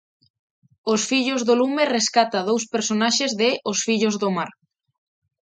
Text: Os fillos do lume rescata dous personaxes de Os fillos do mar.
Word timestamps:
Os 0.93 1.01
fillos 1.09 1.41
do 1.47 1.53
lume 1.61 1.83
rescata 1.97 2.39
dous 2.49 2.63
personaxes 2.73 3.31
de 3.41 3.49
Os 3.71 3.79
fillos 3.87 4.15
do 4.21 4.29
mar. 4.37 4.51